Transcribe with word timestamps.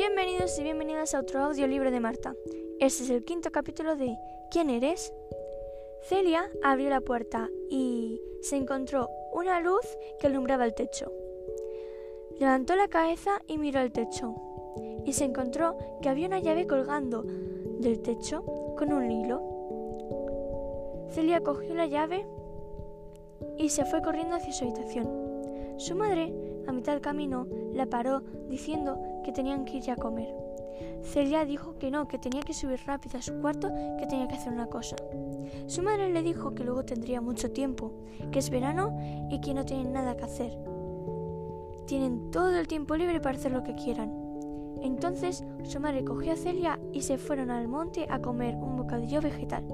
Bienvenidos 0.00 0.58
y 0.58 0.62
bienvenidas 0.62 1.14
a 1.14 1.20
otro 1.20 1.40
audiolibro 1.40 1.90
de 1.90 2.00
Marta. 2.00 2.34
Este 2.78 3.02
es 3.02 3.10
el 3.10 3.22
quinto 3.22 3.52
capítulo 3.52 3.96
de 3.96 4.16
¿Quién 4.50 4.70
eres? 4.70 5.12
Celia 6.04 6.48
abrió 6.62 6.88
la 6.88 7.02
puerta 7.02 7.50
y 7.68 8.18
se 8.40 8.56
encontró 8.56 9.10
una 9.34 9.60
luz 9.60 9.84
que 10.18 10.28
alumbraba 10.28 10.64
el 10.64 10.74
techo. 10.74 11.12
Levantó 12.38 12.76
la 12.76 12.88
cabeza 12.88 13.42
y 13.46 13.58
miró 13.58 13.80
el 13.80 13.92
techo 13.92 14.34
y 15.04 15.12
se 15.12 15.24
encontró 15.24 15.76
que 16.00 16.08
había 16.08 16.28
una 16.28 16.40
llave 16.40 16.66
colgando 16.66 17.22
del 17.22 18.00
techo 18.00 18.42
con 18.78 18.94
un 18.94 19.10
hilo. 19.10 19.42
Celia 21.10 21.42
cogió 21.42 21.74
la 21.74 21.84
llave 21.84 22.26
y 23.58 23.68
se 23.68 23.84
fue 23.84 24.00
corriendo 24.00 24.36
hacia 24.36 24.54
su 24.54 24.64
habitación. 24.64 25.29
Su 25.80 25.96
madre, 25.96 26.30
a 26.66 26.72
mitad 26.72 27.00
camino, 27.00 27.46
la 27.72 27.86
paró 27.86 28.20
diciendo 28.50 29.00
que 29.24 29.32
tenían 29.32 29.64
que 29.64 29.78
ir 29.78 29.82
ya 29.82 29.94
a 29.94 29.96
comer. 29.96 30.28
Celia 31.02 31.46
dijo 31.46 31.78
que 31.78 31.90
no, 31.90 32.06
que 32.06 32.18
tenía 32.18 32.42
que 32.42 32.52
subir 32.52 32.80
rápido 32.84 33.18
a 33.18 33.22
su 33.22 33.40
cuarto, 33.40 33.72
que 33.98 34.06
tenía 34.06 34.28
que 34.28 34.34
hacer 34.34 34.52
una 34.52 34.66
cosa. 34.66 34.96
Su 35.68 35.82
madre 35.82 36.10
le 36.10 36.22
dijo 36.22 36.54
que 36.54 36.64
luego 36.64 36.84
tendría 36.84 37.22
mucho 37.22 37.50
tiempo, 37.50 37.94
que 38.30 38.40
es 38.40 38.50
verano 38.50 38.94
y 39.30 39.40
que 39.40 39.54
no 39.54 39.64
tienen 39.64 39.94
nada 39.94 40.18
que 40.18 40.24
hacer. 40.24 40.52
Tienen 41.86 42.30
todo 42.30 42.58
el 42.58 42.68
tiempo 42.68 42.94
libre 42.94 43.18
para 43.18 43.38
hacer 43.38 43.52
lo 43.52 43.64
que 43.64 43.74
quieran. 43.74 44.12
Entonces 44.82 45.42
su 45.62 45.80
madre 45.80 46.04
cogió 46.04 46.34
a 46.34 46.36
Celia 46.36 46.78
y 46.92 47.00
se 47.00 47.16
fueron 47.16 47.50
al 47.50 47.68
monte 47.68 48.06
a 48.10 48.20
comer 48.20 48.54
un 48.54 48.76
bocadillo 48.76 49.22
vegetal. 49.22 49.64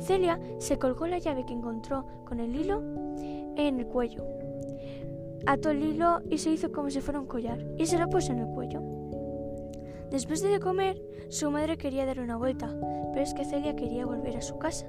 Celia 0.00 0.40
se 0.60 0.78
colgó 0.78 1.06
la 1.06 1.18
llave 1.18 1.44
que 1.44 1.52
encontró 1.52 2.06
con 2.24 2.40
el 2.40 2.56
hilo 2.56 2.80
en 3.58 3.80
el 3.80 3.86
cuello 3.86 4.24
ató 5.46 5.70
el 5.70 5.82
hilo 5.82 6.20
y 6.30 6.38
se 6.38 6.50
hizo 6.50 6.72
como 6.72 6.90
si 6.90 7.00
fuera 7.00 7.20
un 7.20 7.26
collar 7.26 7.64
y 7.76 7.86
se 7.86 7.98
lo 7.98 8.08
puso 8.08 8.32
en 8.32 8.40
el 8.40 8.48
cuello. 8.48 8.80
Después 10.10 10.40
de 10.40 10.60
comer, 10.60 11.02
su 11.28 11.50
madre 11.50 11.76
quería 11.76 12.06
dar 12.06 12.20
una 12.20 12.36
vuelta, 12.36 12.74
pero 13.12 13.22
es 13.22 13.34
que 13.34 13.44
Celia 13.44 13.74
quería 13.74 14.06
volver 14.06 14.36
a 14.36 14.42
su 14.42 14.58
casa. 14.58 14.86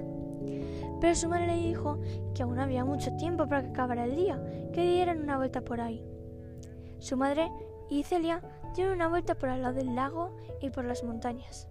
Pero 1.00 1.14
su 1.14 1.28
madre 1.28 1.48
le 1.48 1.56
dijo 1.56 1.98
que 2.34 2.42
aún 2.42 2.58
había 2.58 2.84
mucho 2.84 3.14
tiempo 3.16 3.48
para 3.48 3.62
que 3.62 3.70
acabara 3.70 4.04
el 4.04 4.16
día, 4.16 4.42
que 4.72 4.82
dieran 4.82 5.20
una 5.20 5.36
vuelta 5.36 5.62
por 5.62 5.80
ahí. 5.80 6.04
Su 6.98 7.16
madre 7.16 7.50
y 7.90 8.02
Celia 8.04 8.42
dieron 8.74 8.94
una 8.94 9.08
vuelta 9.08 9.34
por 9.34 9.48
al 9.48 9.62
lado 9.62 9.74
del 9.74 9.94
lago 9.94 10.36
y 10.60 10.70
por 10.70 10.84
las 10.84 11.02
montañas. 11.04 11.68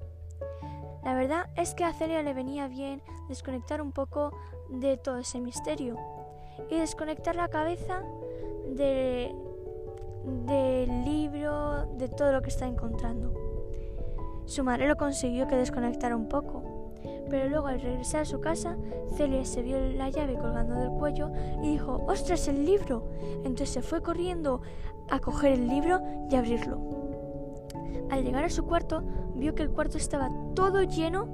La 1.03 1.13
verdad 1.13 1.49
es 1.55 1.73
que 1.73 1.83
a 1.83 1.93
Celia 1.93 2.21
le 2.23 2.33
venía 2.33 2.67
bien 2.67 3.01
desconectar 3.29 3.81
un 3.81 3.91
poco 3.91 4.31
de 4.69 4.97
todo 4.97 5.19
ese 5.19 5.39
misterio 5.39 5.95
y 6.69 6.75
desconectar 6.75 7.35
la 7.35 7.47
cabeza 7.47 8.03
de, 8.75 9.33
del 10.45 11.05
libro, 11.05 11.85
de 11.97 12.09
todo 12.09 12.31
lo 12.31 12.41
que 12.41 12.49
está 12.49 12.67
encontrando. 12.67 13.33
Su 14.45 14.63
madre 14.63 14.87
lo 14.87 14.95
consiguió 14.95 15.47
que 15.47 15.55
desconectara 15.55 16.15
un 16.15 16.29
poco, 16.29 16.93
pero 17.29 17.49
luego 17.49 17.67
al 17.67 17.81
regresar 17.81 18.21
a 18.21 18.25
su 18.25 18.39
casa, 18.39 18.77
Celia 19.15 19.43
se 19.45 19.61
vio 19.61 19.79
la 19.79 20.09
llave 20.09 20.35
colgando 20.35 20.75
del 20.75 20.89
cuello 20.91 21.31
y 21.61 21.71
dijo, 21.71 22.03
¡Ostras, 22.07 22.47
el 22.47 22.65
libro! 22.65 23.09
Entonces 23.43 23.69
se 23.69 23.81
fue 23.81 24.01
corriendo 24.01 24.61
a 25.09 25.19
coger 25.19 25.53
el 25.53 25.67
libro 25.67 26.01
y 26.29 26.35
abrirlo. 26.35 26.79
Al 28.09 28.23
llegar 28.23 28.45
a 28.45 28.49
su 28.49 28.65
cuarto, 28.65 29.03
vio 29.35 29.53
que 29.53 29.63
el 29.63 29.71
cuarto 29.71 29.97
estaba 29.97 30.31
todo 30.55 30.83
lleno 30.83 31.27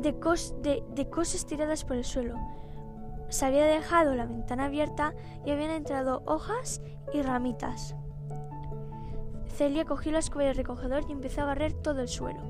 de, 0.00 0.82
de 0.94 1.10
cosas 1.10 1.46
tiradas 1.46 1.84
por 1.84 1.96
el 1.96 2.04
suelo, 2.04 2.36
se 3.28 3.46
había 3.46 3.66
dejado 3.66 4.14
la 4.14 4.26
ventana 4.26 4.66
abierta 4.66 5.14
y 5.44 5.50
habían 5.50 5.70
entrado 5.70 6.22
hojas 6.26 6.80
y 7.12 7.22
ramitas. 7.22 7.94
Celia 9.46 9.84
cogió 9.84 10.12
la 10.12 10.20
escoba 10.20 10.44
y 10.44 10.52
recogedor 10.52 11.04
y 11.08 11.12
empezó 11.12 11.42
a 11.42 11.46
barrer 11.46 11.72
todo 11.72 12.00
el 12.00 12.08
suelo. 12.08 12.40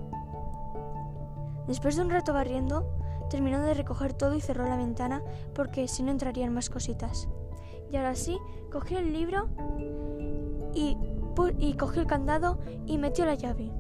Después 1.67 1.97
de 1.97 2.03
un 2.03 2.11
rato 2.11 2.33
barriendo, 2.33 2.87
terminó 3.31 3.61
de 3.61 3.75
recoger 3.75 4.12
todo 4.12 4.34
y 4.34 4.41
cerró 4.41 4.65
la 4.65 4.77
ventana 4.77 5.22
porque 5.55 5.88
si 5.88 6.03
no 6.03 6.11
entrarían 6.11 6.53
más 6.53 6.71
cositas. 6.71 7.28
Y 7.91 7.97
ahora 7.97 8.15
sí, 8.15 8.38
cogió 8.71 8.99
el 8.99 9.12
libro 9.12 9.49
y, 10.75 10.97
y 11.59 11.75
cogió 11.75 12.03
el 12.03 12.06
candado 12.06 12.59
y 12.87 12.99
metió 12.99 13.25
la 13.25 13.34
llave. 13.34 13.71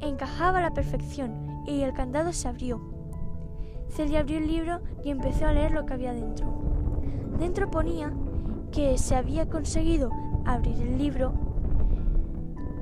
Encajaba 0.00 0.58
a 0.58 0.62
la 0.62 0.74
perfección 0.74 1.62
y 1.66 1.82
el 1.82 1.92
candado 1.92 2.32
se 2.32 2.48
abrió. 2.48 2.91
Celia 3.94 4.20
abrió 4.20 4.38
el 4.38 4.46
libro 4.46 4.80
y 5.04 5.10
empezó 5.10 5.46
a 5.46 5.52
leer 5.52 5.72
lo 5.72 5.84
que 5.84 5.92
había 5.92 6.14
dentro. 6.14 6.46
Dentro 7.38 7.70
ponía 7.70 8.10
que 8.70 8.96
se 8.96 9.14
había 9.14 9.50
conseguido 9.50 10.10
abrir 10.46 10.80
el 10.80 10.96
libro 10.96 11.34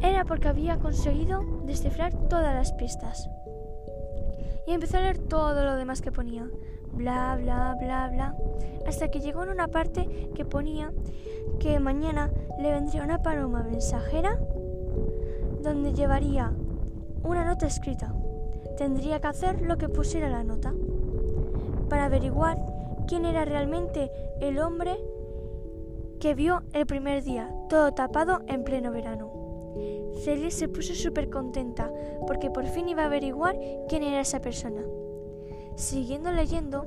era 0.02 0.24
porque 0.24 0.48
había 0.48 0.78
conseguido 0.78 1.44
descifrar 1.66 2.14
todas 2.28 2.54
las 2.54 2.72
pistas. 2.72 3.28
Y 4.66 4.72
empezó 4.72 4.98
a 4.98 5.00
leer 5.00 5.18
todo 5.18 5.64
lo 5.64 5.76
demás 5.76 6.00
que 6.00 6.12
ponía. 6.12 6.48
Bla, 6.92 7.36
bla, 7.40 7.76
bla, 7.80 8.08
bla. 8.08 8.36
Hasta 8.86 9.10
que 9.10 9.20
llegó 9.20 9.42
en 9.42 9.50
una 9.50 9.68
parte 9.68 10.30
que 10.34 10.44
ponía 10.44 10.92
que 11.58 11.80
mañana 11.80 12.30
le 12.60 12.70
vendría 12.70 13.02
una 13.02 13.20
paloma 13.20 13.62
mensajera 13.64 14.38
donde 15.62 15.92
llevaría 15.92 16.52
una 17.24 17.44
nota 17.44 17.66
escrita. 17.66 18.14
Tendría 18.76 19.20
que 19.20 19.26
hacer 19.26 19.60
lo 19.60 19.76
que 19.76 19.88
pusiera 19.88 20.30
la 20.30 20.44
nota 20.44 20.72
para 21.90 22.06
averiguar 22.06 22.56
quién 23.06 23.26
era 23.26 23.44
realmente 23.44 24.10
el 24.40 24.58
hombre 24.60 24.96
que 26.20 26.34
vio 26.34 26.62
el 26.72 26.86
primer 26.86 27.22
día, 27.22 27.52
todo 27.68 27.92
tapado 27.92 28.40
en 28.46 28.64
pleno 28.64 28.90
verano. 28.90 29.30
Celia 30.22 30.50
se 30.50 30.68
puso 30.68 30.94
súper 30.94 31.28
contenta 31.28 31.90
porque 32.26 32.50
por 32.50 32.66
fin 32.66 32.88
iba 32.88 33.02
a 33.02 33.06
averiguar 33.06 33.58
quién 33.88 34.02
era 34.02 34.20
esa 34.20 34.40
persona. 34.40 34.82
Siguiendo 35.76 36.30
leyendo, 36.30 36.86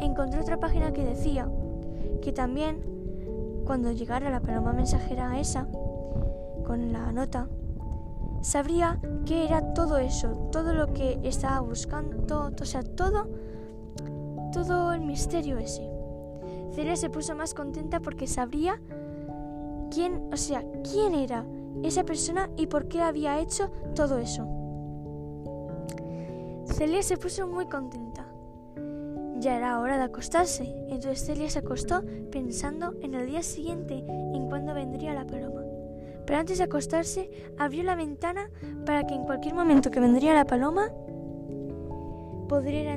encontré 0.00 0.40
otra 0.40 0.58
página 0.58 0.92
que 0.92 1.04
decía 1.04 1.48
que 2.20 2.32
también 2.32 2.80
cuando 3.66 3.92
llegara 3.92 4.30
la 4.30 4.40
paloma 4.40 4.72
mensajera 4.72 5.38
esa, 5.38 5.66
con 6.64 6.92
la 6.92 7.12
nota, 7.12 7.48
sabría 8.42 9.00
qué 9.26 9.44
era 9.44 9.74
todo 9.74 9.98
eso, 9.98 10.48
todo 10.52 10.72
lo 10.72 10.92
que 10.92 11.18
estaba 11.22 11.60
buscando, 11.60 12.52
o 12.60 12.64
sea, 12.64 12.82
todo 12.82 13.28
todo 14.52 14.92
el 14.92 15.00
misterio 15.00 15.58
ese. 15.58 15.90
Celia 16.72 16.96
se 16.96 17.10
puso 17.10 17.34
más 17.34 17.54
contenta 17.54 18.00
porque 18.00 18.26
sabría 18.26 18.80
quién, 19.90 20.28
o 20.32 20.36
sea, 20.36 20.64
quién 20.90 21.14
era 21.14 21.44
esa 21.82 22.04
persona 22.04 22.48
y 22.56 22.66
por 22.66 22.88
qué 22.88 23.00
había 23.00 23.40
hecho 23.40 23.70
todo 23.94 24.18
eso. 24.18 24.46
Celia 26.66 27.02
se 27.02 27.16
puso 27.16 27.46
muy 27.46 27.66
contenta. 27.66 28.26
Ya 29.38 29.56
era 29.56 29.80
hora 29.80 29.98
de 29.98 30.04
acostarse, 30.04 30.72
entonces 30.88 31.26
Celia 31.26 31.50
se 31.50 31.58
acostó 31.58 32.02
pensando 32.30 32.94
en 33.02 33.14
el 33.14 33.26
día 33.26 33.42
siguiente 33.42 34.04
en 34.06 34.48
cuándo 34.48 34.72
vendría 34.72 35.14
la 35.14 35.26
paloma. 35.26 35.62
Pero 36.24 36.38
antes 36.38 36.58
de 36.58 36.64
acostarse, 36.64 37.28
abrió 37.58 37.82
la 37.82 37.96
ventana 37.96 38.48
para 38.86 39.04
que 39.04 39.14
en 39.14 39.24
cualquier 39.24 39.54
momento 39.54 39.90
que 39.90 39.98
vendría 39.98 40.34
la 40.34 40.44
paloma, 40.44 40.92
pudiera, 42.48 42.94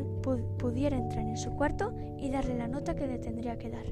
entrar 0.97 1.25
en 1.25 1.38
su 1.38 1.51
cuarto 1.56 1.94
y 2.17 2.29
darle 2.29 2.56
la 2.56 2.67
nota 2.67 2.95
que 2.95 3.07
le 3.07 3.19
tendría 3.19 3.57
que 3.57 3.69
dar. 3.69 3.85